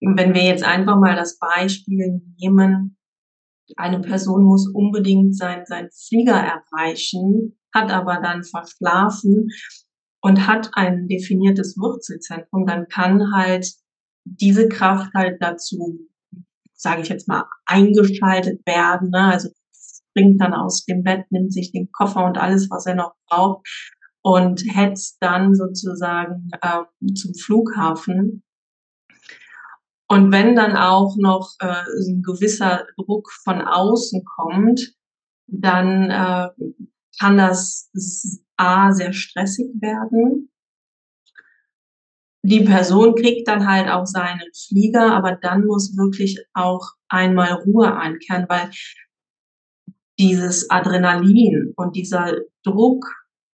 Wenn 0.00 0.32
wir 0.34 0.44
jetzt 0.44 0.64
einfach 0.64 0.98
mal 0.98 1.16
das 1.16 1.38
Beispiel 1.38 2.22
nehmen, 2.38 2.96
eine 3.76 4.00
Person 4.00 4.44
muss 4.44 4.68
unbedingt 4.72 5.36
sein, 5.36 5.64
sein 5.66 5.90
Flieger 5.90 6.36
erreichen, 6.36 7.58
hat 7.78 7.90
aber 7.90 8.20
dann 8.20 8.44
verschlafen 8.44 9.50
und 10.20 10.46
hat 10.46 10.70
ein 10.74 11.08
definiertes 11.08 11.76
Wurzelzentrum, 11.76 12.66
dann 12.66 12.88
kann 12.88 13.32
halt 13.32 13.72
diese 14.24 14.68
Kraft 14.68 15.12
halt 15.14 15.40
dazu, 15.40 15.98
sage 16.74 17.02
ich 17.02 17.08
jetzt 17.08 17.28
mal, 17.28 17.44
eingeschaltet 17.66 18.66
werden. 18.66 19.10
Ne? 19.10 19.32
Also 19.32 19.48
springt 20.10 20.40
dann 20.40 20.54
aus 20.54 20.84
dem 20.84 21.02
Bett, 21.02 21.30
nimmt 21.30 21.52
sich 21.52 21.72
den 21.72 21.90
Koffer 21.92 22.24
und 22.24 22.38
alles, 22.38 22.68
was 22.70 22.86
er 22.86 22.94
noch 22.94 23.14
braucht 23.28 23.66
und 24.22 24.62
hetzt 24.74 25.18
dann 25.20 25.54
sozusagen 25.54 26.50
äh, 26.60 26.82
zum 27.14 27.34
Flughafen. 27.34 28.42
Und 30.10 30.32
wenn 30.32 30.56
dann 30.56 30.76
auch 30.76 31.16
noch 31.16 31.54
äh, 31.60 31.66
ein 31.66 32.22
gewisser 32.22 32.86
Druck 32.96 33.30
von 33.44 33.60
außen 33.60 34.24
kommt, 34.24 34.94
dann 35.46 36.10
äh, 36.10 36.48
kann 37.18 37.36
das 37.36 37.90
A 38.56 38.92
sehr 38.92 39.12
stressig 39.12 39.68
werden. 39.80 40.50
Die 42.42 42.64
Person 42.64 43.14
kriegt 43.14 43.48
dann 43.48 43.66
halt 43.66 43.88
auch 43.88 44.06
seinen 44.06 44.50
Flieger, 44.68 45.14
aber 45.14 45.36
dann 45.36 45.66
muss 45.66 45.96
wirklich 45.96 46.38
auch 46.54 46.92
einmal 47.08 47.52
Ruhe 47.52 47.96
einkehren, 47.96 48.46
weil 48.48 48.70
dieses 50.18 50.70
Adrenalin 50.70 51.72
und 51.76 51.94
dieser 51.94 52.36
Druck, 52.62 53.04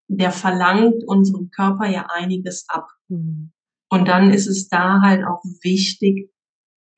der 0.09 0.33
verlangt 0.33 1.05
unserem 1.07 1.50
Körper 1.50 1.87
ja 1.87 2.09
einiges 2.11 2.64
ab. 2.69 2.88
Mhm. 3.09 3.52
Und 3.90 4.09
dann 4.09 4.31
ist 4.31 4.47
es 4.47 4.69
da 4.69 5.00
halt 5.02 5.25
auch 5.25 5.43
wichtig, 5.62 6.31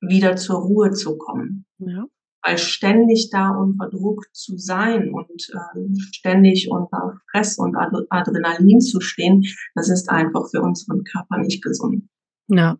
wieder 0.00 0.36
zur 0.36 0.60
Ruhe 0.60 0.90
zu 0.90 1.16
kommen. 1.16 1.64
Ja. 1.78 2.06
Weil 2.44 2.58
ständig 2.58 3.30
da 3.30 3.50
unter 3.50 3.88
Druck 3.88 4.26
zu 4.32 4.56
sein 4.56 5.10
und 5.10 5.48
äh, 5.52 5.94
ständig 6.12 6.68
unter 6.70 7.20
Stress 7.28 7.58
und 7.58 7.76
Ad 7.76 7.96
Adrenalin 8.10 8.80
zu 8.80 9.00
stehen, 9.00 9.44
das 9.74 9.88
ist 9.88 10.10
einfach 10.10 10.50
für 10.50 10.60
unseren 10.60 11.04
Körper 11.04 11.38
nicht 11.38 11.62
gesund. 11.62 12.08
Ja. 12.48 12.78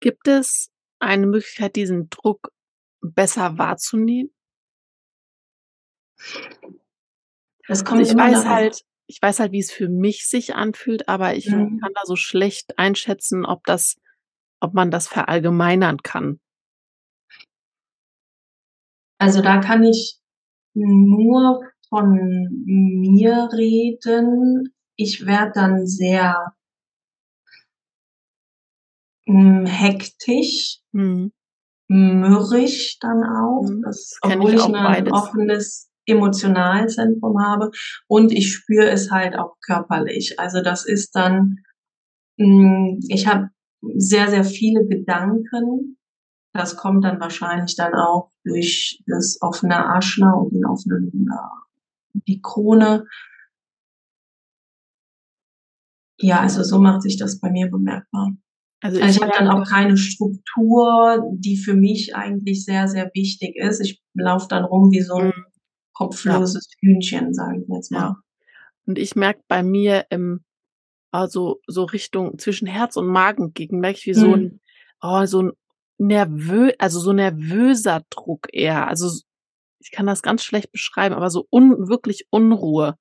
Gibt 0.00 0.28
es 0.28 0.70
eine 1.00 1.26
Möglichkeit, 1.26 1.76
diesen 1.76 2.08
Druck 2.10 2.52
besser 3.00 3.58
wahrzunehmen? 3.58 4.30
Das 7.66 7.84
kommt 7.84 8.00
also 8.00 8.12
ich 8.12 8.18
weiß 8.18 8.44
halt, 8.46 8.84
ich 9.06 9.20
weiß 9.20 9.40
halt, 9.40 9.52
wie 9.52 9.60
es 9.60 9.72
für 9.72 9.88
mich 9.88 10.26
sich 10.28 10.54
anfühlt, 10.54 11.08
aber 11.08 11.34
ich 11.34 11.48
mhm. 11.48 11.80
kann 11.80 11.92
da 11.94 12.02
so 12.04 12.16
schlecht 12.16 12.78
einschätzen, 12.78 13.44
ob 13.44 13.64
das, 13.64 13.96
ob 14.60 14.74
man 14.74 14.90
das 14.90 15.08
verallgemeinern 15.08 15.98
kann. 15.98 16.40
Also 19.20 19.42
da 19.42 19.60
kann 19.60 19.84
ich 19.84 20.18
nur 20.72 21.62
von 21.90 22.64
mir 22.64 23.50
reden. 23.52 24.72
Ich 24.96 25.26
werde 25.26 25.52
dann 25.54 25.86
sehr 25.86 26.54
hm, 29.26 29.66
hektisch, 29.66 30.78
mhm. 30.92 31.32
mürrisch 31.88 32.98
dann 33.00 33.22
auch, 33.22 33.68
mhm. 33.68 33.82
das, 33.82 34.16
obwohl 34.22 34.54
ich, 34.54 34.66
ich 34.66 34.74
ein 34.74 35.12
offenes 35.12 35.90
Emotionalzentrum 36.06 37.42
habe 37.42 37.70
und 38.08 38.32
ich 38.32 38.54
spüre 38.54 38.88
es 38.88 39.10
halt 39.10 39.36
auch 39.36 39.56
körperlich. 39.60 40.40
Also 40.40 40.62
das 40.62 40.86
ist 40.86 41.14
dann, 41.14 41.58
hm, 42.38 43.00
ich 43.08 43.26
habe 43.26 43.50
sehr, 43.96 44.28
sehr 44.28 44.44
viele 44.44 44.86
Gedanken. 44.86 45.98
Das 46.52 46.76
kommt 46.76 47.04
dann 47.04 47.20
wahrscheinlich 47.20 47.76
dann 47.76 47.94
auch 47.94 48.30
durch 48.44 49.02
das 49.06 49.38
offene 49.40 49.86
Aschner 49.86 50.36
und 50.36 50.52
den 50.52 50.66
offenen, 50.66 51.28
die 52.12 52.40
Krone. 52.42 53.06
Ja, 56.18 56.40
also 56.40 56.62
so 56.62 56.80
macht 56.80 57.02
sich 57.02 57.16
das 57.16 57.40
bei 57.40 57.50
mir 57.50 57.70
bemerkbar. 57.70 58.32
Also 58.82 58.98
ich, 58.98 59.04
also 59.04 59.16
ich 59.16 59.22
habe 59.22 59.38
dann 59.38 59.48
auch 59.48 59.68
keine 59.68 59.96
Struktur, 59.96 61.22
die 61.32 61.56
für 61.56 61.74
mich 61.74 62.16
eigentlich 62.16 62.64
sehr, 62.64 62.88
sehr 62.88 63.10
wichtig 63.14 63.56
ist. 63.56 63.80
Ich 63.80 64.02
laufe 64.14 64.48
dann 64.48 64.64
rum 64.64 64.90
wie 64.90 65.02
so 65.02 65.14
ein 65.14 65.26
mhm 65.28 65.44
kopfloses 66.00 66.66
ja. 66.70 66.88
Hühnchen, 66.88 67.34
sage 67.34 67.60
ich 67.60 67.68
jetzt 67.68 67.92
mal. 67.92 67.98
Ja. 67.98 68.16
Und 68.86 68.98
ich 68.98 69.16
merke 69.16 69.42
bei 69.48 69.62
mir 69.62 70.06
im, 70.08 70.40
also 71.10 71.60
so 71.66 71.84
Richtung 71.84 72.38
zwischen 72.38 72.66
Herz 72.66 72.96
und 72.96 73.06
Magen 73.06 73.52
gegen, 73.52 73.80
merke 73.80 73.98
ich 73.98 74.06
wie 74.06 74.18
mhm. 74.18 74.24
so 74.24 74.34
ein, 74.34 74.60
oh, 75.02 75.26
so 75.26 75.42
ein 75.42 75.52
nervös, 76.00 76.72
also 76.78 77.00
so 77.00 77.12
nervöser 77.12 78.02
Druck 78.10 78.48
eher. 78.52 78.88
Also 78.88 79.10
ich 79.78 79.90
kann 79.90 80.06
das 80.06 80.22
ganz 80.22 80.42
schlecht 80.44 80.72
beschreiben, 80.72 81.14
aber 81.14 81.30
so 81.30 81.46
un, 81.50 81.88
wirklich 81.88 82.26
Unruhe. 82.30 82.96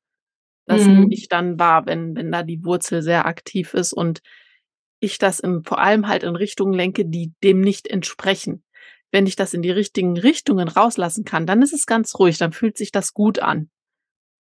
Das 0.65 0.85
mhm. 0.85 0.99
nehme 0.99 1.13
ich 1.13 1.27
dann 1.27 1.59
wahr, 1.59 1.85
wenn, 1.85 2.15
wenn 2.15 2.31
da 2.31 2.43
die 2.43 2.63
Wurzel 2.63 3.01
sehr 3.01 3.25
aktiv 3.25 3.73
ist 3.73 3.93
und 3.93 4.21
ich 4.99 5.17
das 5.17 5.39
in, 5.39 5.63
vor 5.63 5.79
allem 5.79 6.07
halt 6.07 6.23
in 6.23 6.35
Richtungen 6.35 6.73
lenke, 6.73 7.05
die 7.05 7.33
dem 7.43 7.61
nicht 7.61 7.87
entsprechen 7.87 8.63
wenn 9.11 9.25
ich 9.25 9.35
das 9.35 9.53
in 9.53 9.61
die 9.61 9.71
richtigen 9.71 10.17
Richtungen 10.17 10.67
rauslassen 10.67 11.25
kann, 11.25 11.47
dann 11.47 11.61
ist 11.61 11.73
es 11.73 11.85
ganz 11.85 12.17
ruhig, 12.19 12.37
dann 12.37 12.51
fühlt 12.51 12.77
sich 12.77 12.91
das 12.91 13.13
gut 13.13 13.39
an. 13.39 13.69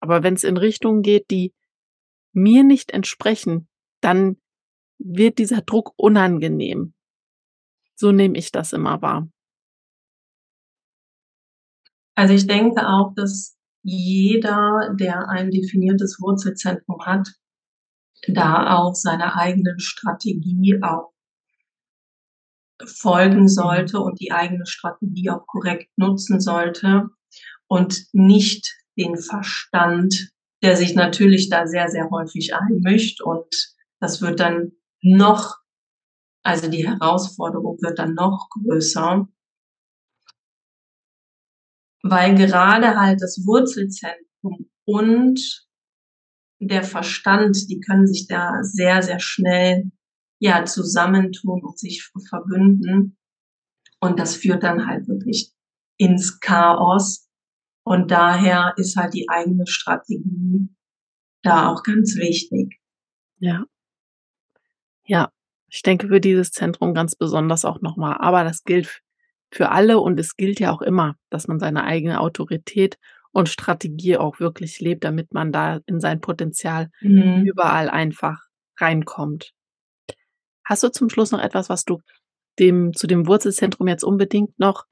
Aber 0.01 0.23
wenn 0.23 0.35
es 0.35 0.45
in 0.45 0.57
Richtungen 0.57 1.03
geht, 1.03 1.31
die 1.31 1.55
mir 2.33 2.63
nicht 2.63 2.91
entsprechen, 2.91 3.69
dann 4.01 4.37
wird 4.99 5.39
dieser 5.39 5.63
Druck 5.63 5.93
unangenehm. 5.97 6.95
So 8.01 8.13
nehme 8.13 8.39
ich 8.39 8.51
das 8.51 8.73
immer 8.73 9.03
wahr. 9.03 9.29
Also 12.15 12.33
ich 12.33 12.47
denke 12.47 12.89
auch, 12.89 13.13
dass 13.15 13.59
jeder, 13.83 14.95
der 14.99 15.29
ein 15.29 15.51
definiertes 15.51 16.19
Wurzelzentrum 16.19 17.05
hat, 17.05 17.29
da 18.27 18.79
auch 18.79 18.95
seine 18.95 19.37
eigenen 19.37 19.79
Strategie 19.81 20.81
auch 20.83 21.13
folgen 22.87 23.49
sollte 23.49 24.01
und 24.01 24.19
die 24.19 24.33
eigene 24.33 24.65
Strategie 24.65 25.29
auch 25.29 25.47
korrekt 25.47 25.91
nutzen 25.99 26.41
sollte 26.41 27.11
und 27.67 28.07
nicht 28.15 28.67
den 28.97 29.19
Verstand, 29.19 30.31
der 30.63 30.75
sich 30.77 30.95
natürlich 30.95 31.51
da 31.51 31.67
sehr, 31.67 31.89
sehr 31.89 32.09
häufig 32.09 32.55
einmischt 32.55 33.21
und 33.21 33.75
das 33.99 34.23
wird 34.23 34.41
dann 34.41 34.73
noch, 35.03 35.60
also 36.42 36.68
die 36.70 36.87
Herausforderung 36.87 37.79
wird 37.81 37.98
dann 37.98 38.14
noch 38.14 38.48
größer, 38.50 39.29
weil 42.03 42.35
gerade 42.35 42.98
halt 42.98 43.20
das 43.20 43.44
Wurzelzentrum 43.46 44.70
und 44.85 45.66
der 46.61 46.83
Verstand, 46.83 47.68
die 47.68 47.81
können 47.81 48.07
sich 48.07 48.26
da 48.26 48.62
sehr, 48.62 49.03
sehr 49.03 49.20
schnell 49.20 49.90
ja 50.38 50.64
zusammentun 50.64 51.62
und 51.62 51.79
sich 51.79 52.11
verbünden. 52.29 53.16
Und 54.00 54.18
das 54.18 54.37
führt 54.37 54.62
dann 54.62 54.87
halt 54.87 55.09
wirklich 55.09 55.53
ins 55.98 56.40
Chaos. 56.40 57.29
Und 57.85 58.11
daher 58.11 58.74
ist 58.76 58.96
halt 58.96 59.14
die 59.14 59.29
eigene 59.29 59.66
Strategie 59.66 60.68
da 61.42 61.68
auch 61.68 61.83
ganz 61.83 62.16
wichtig. 62.16 62.79
Ja. 63.38 63.64
Ja, 65.05 65.33
ich 65.71 65.83
denke 65.83 66.09
für 66.09 66.21
dieses 66.21 66.51
Zentrum 66.51 66.95
ganz 66.95 67.15
besonders 67.15 67.65
auch 67.65 67.81
nochmal. 67.81 68.17
Aber 68.19 68.45
das 68.45 68.65
gilt 68.65 69.03
für 69.53 69.71
alle 69.71 69.99
und 70.01 70.19
es 70.19 70.37
gilt 70.37 70.61
ja 70.61 70.73
auch 70.73 70.83
immer, 70.83 71.17
dass 71.31 71.49
man 71.49 71.59
seine 71.59 71.85
eigene 71.85 72.21
Autorität 72.21 72.99
und 73.33 73.49
Strategie 73.49 74.17
auch 74.17 74.41
wirklich 74.41 74.81
lebt, 74.81 75.05
damit 75.05 75.33
man 75.33 75.53
da 75.53 75.81
in 75.87 76.01
sein 76.01 76.21
Potenzial 76.21 76.91
mhm. 77.01 77.45
überall 77.45 77.89
einfach 77.89 78.41
reinkommt. 78.79 79.53
Hast 80.65 80.83
du 80.83 80.91
zum 80.91 81.09
Schluss 81.11 81.31
noch 81.31 81.41
etwas, 81.41 81.69
was 81.69 81.85
du 81.85 82.01
dem, 82.59 82.93
zu 82.93 83.07
dem 83.07 83.27
Wurzelzentrum 83.27 83.89
jetzt 83.89 84.05
unbedingt 84.05 84.59
noch 84.59 84.85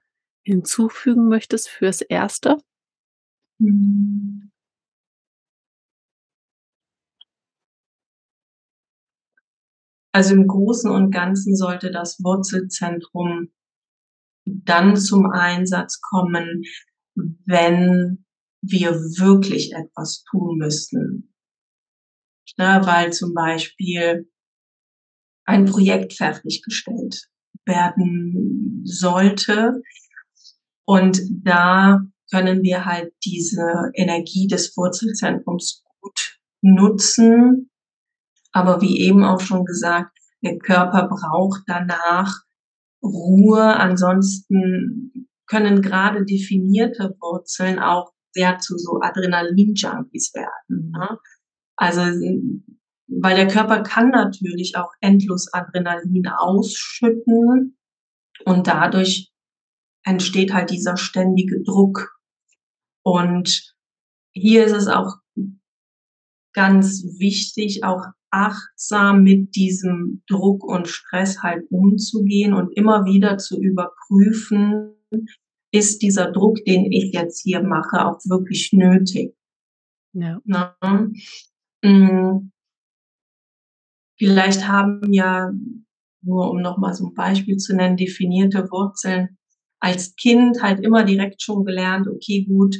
hinzufügen 0.42 1.28
möchtest 1.28 1.68
fürs 1.68 2.00
Erste? 2.00 2.56
Also 10.18 10.34
im 10.34 10.48
Großen 10.48 10.90
und 10.90 11.12
Ganzen 11.12 11.54
sollte 11.54 11.92
das 11.92 12.18
Wurzelzentrum 12.24 13.52
dann 14.44 14.96
zum 14.96 15.30
Einsatz 15.30 16.00
kommen, 16.00 16.64
wenn 17.14 18.26
wir 18.60 18.94
wirklich 18.94 19.74
etwas 19.74 20.24
tun 20.24 20.58
müssten. 20.58 21.32
Ja, 22.56 22.84
weil 22.84 23.12
zum 23.12 23.32
Beispiel 23.32 24.28
ein 25.44 25.66
Projekt 25.66 26.14
fertiggestellt 26.14 27.28
werden 27.64 28.82
sollte. 28.84 29.80
Und 30.84 31.20
da 31.44 32.00
können 32.32 32.64
wir 32.64 32.86
halt 32.86 33.14
diese 33.24 33.92
Energie 33.94 34.48
des 34.48 34.76
Wurzelzentrums 34.76 35.84
gut 36.00 36.40
nutzen. 36.60 37.70
Aber 38.52 38.80
wie 38.80 39.00
eben 39.00 39.24
auch 39.24 39.40
schon 39.40 39.64
gesagt, 39.64 40.16
der 40.42 40.58
Körper 40.58 41.08
braucht 41.08 41.62
danach 41.66 42.42
Ruhe. 43.02 43.76
Ansonsten 43.76 45.28
können 45.46 45.82
gerade 45.82 46.24
definierte 46.24 47.16
Wurzeln 47.20 47.78
auch 47.78 48.12
sehr 48.32 48.58
zu 48.58 48.76
so 48.76 49.00
Adrenalin-Junkies 49.00 50.34
werden. 50.34 50.90
Ne? 50.90 51.18
Also 51.76 52.02
weil 53.08 53.36
der 53.36 53.48
Körper 53.48 53.82
kann 53.82 54.10
natürlich 54.10 54.76
auch 54.76 54.92
endlos 55.00 55.52
Adrenalin 55.52 56.28
ausschütten 56.28 57.78
und 58.44 58.66
dadurch 58.66 59.32
entsteht 60.04 60.52
halt 60.52 60.70
dieser 60.70 60.96
ständige 60.96 61.62
Druck. 61.62 62.10
Und 63.02 63.74
hier 64.32 64.64
ist 64.66 64.72
es 64.72 64.88
auch 64.88 65.14
ganz 66.52 67.02
wichtig, 67.18 67.82
auch 67.82 68.04
achtsam 68.30 69.22
mit 69.22 69.54
diesem 69.56 70.22
Druck 70.28 70.64
und 70.64 70.88
Stress 70.88 71.42
halt 71.42 71.64
umzugehen 71.70 72.52
und 72.52 72.76
immer 72.76 73.04
wieder 73.04 73.38
zu 73.38 73.60
überprüfen, 73.60 74.94
ist 75.72 76.02
dieser 76.02 76.30
Druck, 76.30 76.64
den 76.64 76.90
ich 76.92 77.12
jetzt 77.12 77.42
hier 77.42 77.62
mache, 77.62 78.06
auch 78.06 78.18
wirklich 78.24 78.72
nötig. 78.72 79.34
Ja. 80.12 80.40
Na, 80.44 80.76
hm. 81.84 82.50
Vielleicht 84.18 84.66
haben 84.66 85.12
ja, 85.12 85.52
nur 86.22 86.50
um 86.50 86.60
nochmal 86.60 86.94
so 86.94 87.06
ein 87.06 87.14
Beispiel 87.14 87.56
zu 87.56 87.76
nennen, 87.76 87.96
definierte 87.96 88.68
Wurzeln 88.70 89.38
als 89.80 90.16
Kind 90.16 90.62
halt 90.62 90.80
immer 90.80 91.04
direkt 91.04 91.42
schon 91.42 91.64
gelernt, 91.64 92.08
okay, 92.08 92.44
gut, 92.44 92.76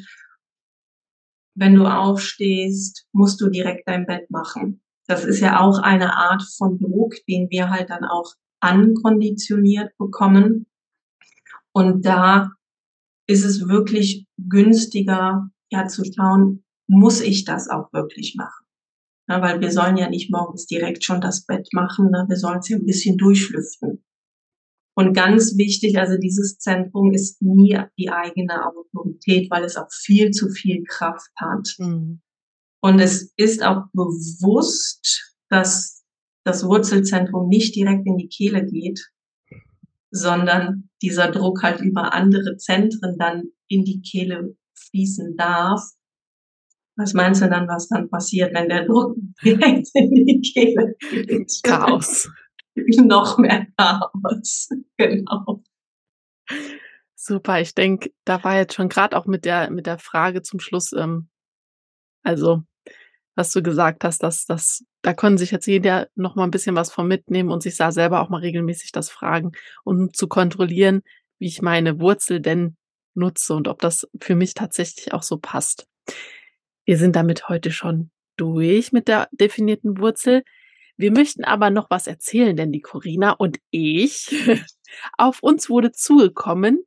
wenn 1.55 1.75
du 1.75 1.87
aufstehst, 1.87 3.07
musst 3.13 3.41
du 3.41 3.49
direkt 3.49 3.89
dein 3.89 4.07
Bett 4.07 4.31
machen. 4.31 4.81
Das 5.09 5.25
ist 5.25 5.41
ja 5.41 5.61
auch 5.61 5.79
eine 5.79 6.17
Art 6.17 6.43
von 6.57 6.79
Druck, 6.79 7.15
den 7.27 7.49
wir 7.51 7.71
halt 7.71 7.91
dann 7.91 8.05
auch 8.05 8.35
ankonditioniert 8.61 9.97
bekommen. 9.97 10.67
Und 11.73 12.05
da 12.05 12.53
ist 13.27 13.45
es 13.45 13.69
wirklich 13.69 14.27
günstiger, 14.37 15.51
ja, 15.71 15.87
zu 15.87 16.05
schauen, 16.05 16.65
muss 16.87 17.21
ich 17.21 17.45
das 17.45 17.69
auch 17.69 17.93
wirklich 17.93 18.35
machen? 18.37 18.67
Ja, 19.29 19.43
weil 19.43 19.61
wir 19.61 19.71
sollen 19.71 19.97
ja 19.97 20.09
nicht 20.09 20.31
morgens 20.31 20.67
direkt 20.67 21.05
schon 21.05 21.21
das 21.21 21.45
Bett 21.45 21.69
machen, 21.73 22.11
ne? 22.11 22.25
wir 22.29 22.37
sollen 22.37 22.61
es 22.61 22.69
ja 22.69 22.77
ein 22.77 22.87
bisschen 22.87 23.19
durchlüften. 23.19 24.03
Und 24.95 25.15
ganz 25.15 25.57
wichtig, 25.57 25.99
also 25.99 26.19
dieses 26.19 26.59
Zentrum 26.59 27.13
ist 27.13 27.41
nie 27.41 27.79
die 27.99 28.11
eigene 28.11 28.67
Autorität, 28.67 29.51
weil 29.51 29.65
es 29.65 29.77
auch 29.77 29.91
viel 29.93 30.33
zu 30.33 30.49
viel 30.49 30.83
Kraft 30.85 31.31
hat. 31.37 31.69
Mhm. 31.79 32.21
Und 32.81 33.01
es 33.01 33.33
ist 33.37 33.63
auch 33.63 33.85
bewusst, 33.93 35.35
dass 35.49 36.05
das 36.45 36.65
Wurzelzentrum 36.65 37.49
nicht 37.49 37.75
direkt 37.75 38.07
in 38.07 38.17
die 38.17 38.29
Kehle 38.29 38.65
geht, 38.65 39.05
sondern 40.11 40.89
dieser 41.03 41.31
Druck 41.31 41.63
halt 41.63 41.81
über 41.81 42.13
andere 42.13 42.57
Zentren 42.57 43.19
dann 43.19 43.45
in 43.69 43.85
die 43.85 44.01
Kehle 44.01 44.57
fließen 44.75 45.37
darf 45.37 45.83
was 46.99 47.15
meinst 47.15 47.41
du 47.41 47.49
dann, 47.49 47.69
was 47.69 47.89
dann 47.89 48.11
passiert, 48.11 48.53
wenn 48.55 48.69
der 48.69 48.85
Druck 48.85 49.17
direkt 49.45 49.89
in 49.95 50.11
die 50.27 50.41
Kehle 50.41 50.97
geht? 51.11 51.61
Chaos. 51.63 52.29
Noch 52.75 53.39
mehr 53.39 53.67
Chaos. 53.77 54.69
Genau. 54.97 55.63
Super, 57.15 57.61
ich 57.61 57.75
denke, 57.75 58.11
da 58.25 58.43
war 58.43 58.57
jetzt 58.57 58.75
schon 58.75 58.89
gerade 58.89 59.17
auch 59.17 59.27
mit 59.27 59.45
der, 59.45 59.71
mit 59.71 59.87
der 59.87 59.99
Frage 59.99 60.43
zum 60.43 60.59
Schluss, 60.59 60.93
ähm, 60.93 61.29
also, 62.29 62.63
was 63.35 63.53
du 63.53 63.63
gesagt 63.63 64.05
hast, 64.05 64.23
dass 64.23 64.45
das, 64.45 64.85
da 65.01 65.15
können 65.15 65.39
sich 65.39 65.51
jetzt 65.51 65.67
jeder 65.67 66.09
noch 66.15 66.37
mal 66.37 66.45
ein 66.45 66.51
bisschen 66.51 66.77
was 66.77 66.93
von 66.93 67.09
mitnehmen 67.09 67.51
und 67.51 67.63
sich 67.63 67.77
da 67.79 67.91
selber 67.91 68.21
auch 68.21 68.29
mal 68.29 68.43
regelmäßig 68.43 68.93
das 68.93 69.09
fragen, 69.09 69.53
um 69.83 70.13
zu 70.13 70.29
kontrollieren, 70.29 71.01
wie 71.39 71.47
ich 71.47 71.63
meine 71.63 72.01
Wurzel 72.01 72.41
denn 72.41 72.77
nutze 73.15 73.55
und 73.55 73.67
ob 73.67 73.81
das 73.81 74.07
für 74.21 74.35
mich 74.35 74.53
tatsächlich 74.53 75.15
auch 75.15 75.23
so 75.23 75.39
passt. 75.39 75.87
Wir 76.85 76.99
sind 76.99 77.17
damit 77.17 77.49
heute 77.49 77.71
schon 77.71 78.11
durch 78.37 78.93
mit 78.93 79.09
der 79.09 79.29
definierten 79.33 79.99
Wurzel. 79.99 80.43
Wir 80.99 81.13
möchten 81.13 81.45
aber 81.45 81.71
noch 81.71 81.89
was 81.89 82.09
erzählen, 82.09 82.57
denn 82.57 82.73
die 82.73 82.83
Corina 82.83 83.31
und 83.33 83.59
ich, 83.71 84.29
auf 85.17 85.43
uns 85.43 85.71
wurde 85.71 85.93
zugekommen, 85.93 86.85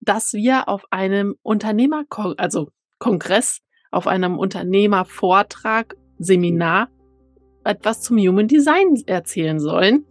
dass 0.00 0.32
wir 0.32 0.68
auf 0.68 0.84
einem 0.92 1.34
Unternehmer, 1.42 2.04
also 2.36 2.70
Kongress, 2.98 3.62
auf 3.90 4.06
einem 4.06 4.38
Unternehmervortrag, 4.38 5.96
Seminar 6.18 6.88
etwas 7.64 8.00
zum 8.00 8.16
Human 8.18 8.48
Design 8.48 9.02
erzählen 9.06 9.60
sollen. 9.60 10.06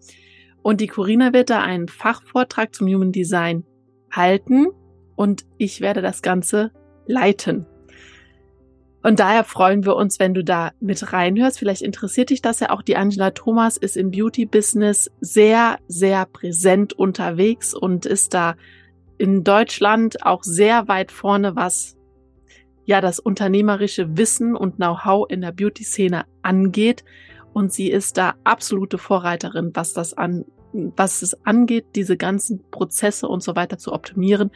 Und 0.62 0.82
die 0.82 0.88
Corina 0.88 1.34
wird 1.34 1.50
da 1.50 1.62
einen 1.62 1.88
Fachvortrag 1.88 2.74
zum 2.74 2.88
Human 2.88 3.12
Design 3.12 3.66
halten 4.12 4.68
und 5.16 5.46
ich 5.58 5.82
werde 5.82 6.02
das 6.02 6.22
Ganze 6.22 6.72
leiten. 7.06 7.66
Und 9.04 9.20
daher 9.20 9.44
freuen 9.44 9.86
wir 9.86 9.96
uns, 9.96 10.20
wenn 10.20 10.34
du 10.34 10.44
da 10.44 10.72
mit 10.80 11.14
reinhörst. 11.14 11.60
Vielleicht 11.60 11.84
interessiert 11.84 12.32
dich 12.32 12.42
das 12.42 12.60
ja 12.60 12.72
auch. 12.72 12.82
Die 12.82 12.96
Angela 12.96 13.30
Thomas 13.30 13.78
ist 13.78 13.98
im 13.98 14.10
Beauty-Business 14.10 15.12
sehr, 15.22 15.78
sehr 15.88 16.26
präsent 16.26 16.94
unterwegs 16.94 17.76
und 17.76 18.08
ist 18.08 18.34
da 18.34 18.56
in 19.20 19.44
Deutschland 19.44 20.26
auch 20.26 20.42
sehr 20.42 20.88
weit 20.88 21.12
vorne, 21.12 21.56
was 21.56 21.96
ja 22.86 23.02
das 23.02 23.20
unternehmerische 23.20 24.18
Wissen 24.18 24.56
und 24.56 24.78
Know-how 24.78 25.30
in 25.30 25.42
der 25.42 25.52
Beauty-Szene 25.52 26.26
angeht. 26.42 27.04
Und 27.54 27.74
sie 27.74 27.90
ist 27.90 28.18
da 28.18 28.36
absolute 28.44 28.98
Vorreiterin, 28.98 29.72
was 29.74 29.94
das 29.94 30.14
an, 30.14 30.46
was 30.74 31.22
es 31.22 31.46
angeht, 31.46 31.86
diese 31.96 32.18
ganzen 32.18 32.64
Prozesse 32.70 33.28
und 33.28 33.42
so 33.42 33.56
weiter 33.56 33.78
zu 33.78 33.94
optimieren, 33.94 34.52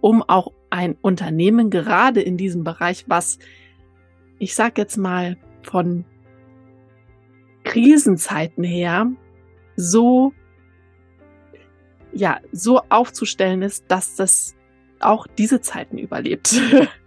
um 0.00 0.22
auch 0.22 0.52
ein 0.70 0.96
Unternehmen 1.00 1.70
gerade 1.70 2.20
in 2.20 2.36
diesem 2.36 2.64
Bereich, 2.64 3.04
was 3.08 3.38
ich 4.38 4.54
sag 4.54 4.78
jetzt 4.78 4.96
mal, 4.96 5.36
von 5.62 6.04
Krisenzeiten 7.64 8.62
her 8.62 9.10
so, 9.76 10.32
ja, 12.12 12.38
so 12.52 12.82
aufzustellen 12.88 13.62
ist, 13.62 13.86
dass 13.88 14.14
das 14.16 14.54
auch 15.00 15.26
diese 15.26 15.60
Zeiten 15.60 15.98
überlebt. 15.98 16.60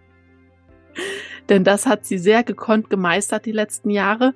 Denn 1.49 1.63
das 1.63 1.85
hat 1.85 2.05
sie 2.05 2.17
sehr 2.17 2.43
gekonnt 2.43 2.89
gemeistert 2.89 3.45
die 3.45 3.51
letzten 3.51 3.89
Jahre 3.89 4.33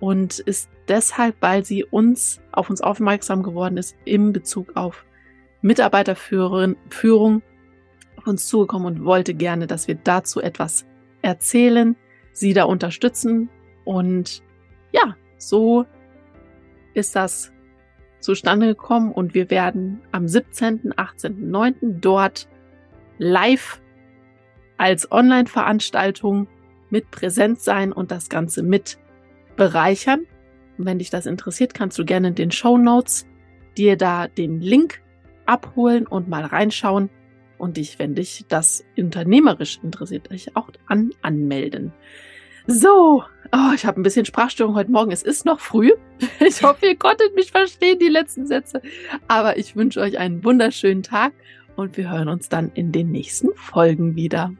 und 0.00 0.38
ist 0.38 0.68
deshalb, 0.88 1.36
weil 1.40 1.64
sie 1.64 1.84
uns 1.84 2.40
auf 2.52 2.70
uns 2.70 2.80
aufmerksam 2.80 3.42
geworden 3.42 3.76
ist 3.76 3.96
im 4.04 4.32
Bezug 4.32 4.76
auf 4.76 5.04
Mitarbeiterführung 5.60 6.76
auf 8.16 8.26
uns 8.26 8.46
zugekommen 8.46 8.86
und 8.86 9.04
wollte 9.04 9.34
gerne, 9.34 9.66
dass 9.66 9.88
wir 9.88 9.96
dazu 9.96 10.40
etwas 10.40 10.86
erzählen, 11.22 11.96
sie 12.32 12.52
da 12.52 12.64
unterstützen. 12.64 13.48
Und 13.84 14.42
ja, 14.92 15.16
so 15.36 15.84
ist 16.94 17.16
das 17.16 17.52
zustande 18.20 18.66
gekommen 18.66 19.12
und 19.12 19.34
wir 19.34 19.50
werden 19.50 20.00
am 20.12 20.26
17., 20.26 20.92
18., 20.96 21.50
9. 21.50 21.74
dort 22.00 22.48
live 23.18 23.80
als 24.78 25.10
Online-Veranstaltung 25.12 26.48
mit 26.90 27.10
präsent 27.10 27.60
sein 27.60 27.92
und 27.92 28.10
das 28.10 28.28
Ganze 28.28 28.62
mit 28.62 28.98
bereichern. 29.56 30.20
Und 30.78 30.86
wenn 30.86 30.98
dich 30.98 31.10
das 31.10 31.26
interessiert, 31.26 31.74
kannst 31.74 31.98
du 31.98 32.04
gerne 32.04 32.28
in 32.28 32.34
den 32.34 32.50
Show 32.50 32.78
Notes 32.78 33.26
dir 33.76 33.96
da 33.96 34.28
den 34.28 34.60
Link 34.60 35.02
abholen 35.46 36.06
und 36.06 36.28
mal 36.28 36.44
reinschauen 36.44 37.10
und 37.58 37.76
dich, 37.76 37.98
wenn 37.98 38.14
dich 38.14 38.44
das 38.48 38.84
unternehmerisch 38.96 39.80
interessiert, 39.82 40.30
dich 40.30 40.56
auch 40.56 40.70
an 40.86 41.10
anmelden. 41.22 41.92
So, 42.66 43.24
oh, 43.52 43.72
ich 43.74 43.86
habe 43.86 43.98
ein 43.98 44.02
bisschen 44.02 44.26
Sprachstörung 44.26 44.74
heute 44.74 44.90
Morgen. 44.90 45.10
Es 45.10 45.22
ist 45.22 45.44
noch 45.44 45.60
früh. 45.60 45.90
Ich 46.40 46.62
hoffe, 46.62 46.86
ihr 46.86 46.96
konntet 46.96 47.34
mich 47.34 47.50
verstehen, 47.50 47.98
die 47.98 48.08
letzten 48.08 48.46
Sätze. 48.46 48.80
Aber 49.26 49.56
ich 49.56 49.74
wünsche 49.74 50.00
euch 50.00 50.18
einen 50.18 50.44
wunderschönen 50.44 51.02
Tag 51.02 51.32
und 51.76 51.96
wir 51.96 52.10
hören 52.10 52.28
uns 52.28 52.48
dann 52.48 52.70
in 52.74 52.92
den 52.92 53.10
nächsten 53.10 53.48
Folgen 53.54 54.16
wieder. 54.16 54.52